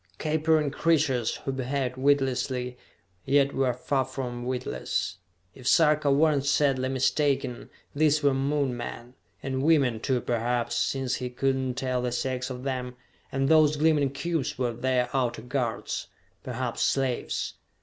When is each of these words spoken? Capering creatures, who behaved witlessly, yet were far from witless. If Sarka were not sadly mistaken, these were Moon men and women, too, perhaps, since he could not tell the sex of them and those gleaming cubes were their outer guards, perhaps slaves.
Capering 0.17 0.71
creatures, 0.71 1.35
who 1.45 1.51
behaved 1.51 1.95
witlessly, 1.95 2.75
yet 3.23 3.53
were 3.53 3.71
far 3.71 4.03
from 4.03 4.45
witless. 4.47 5.17
If 5.53 5.67
Sarka 5.67 6.11
were 6.11 6.31
not 6.33 6.47
sadly 6.47 6.89
mistaken, 6.89 7.69
these 7.93 8.23
were 8.23 8.33
Moon 8.33 8.75
men 8.75 9.13
and 9.43 9.61
women, 9.61 9.99
too, 9.99 10.19
perhaps, 10.19 10.75
since 10.75 11.17
he 11.17 11.29
could 11.29 11.55
not 11.55 11.75
tell 11.75 12.01
the 12.01 12.11
sex 12.11 12.49
of 12.49 12.63
them 12.63 12.95
and 13.31 13.47
those 13.47 13.77
gleaming 13.77 14.09
cubes 14.09 14.57
were 14.57 14.73
their 14.73 15.07
outer 15.15 15.43
guards, 15.43 16.07
perhaps 16.43 16.81
slaves. 16.81 17.53